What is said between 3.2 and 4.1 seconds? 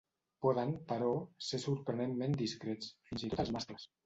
i tot els mascles.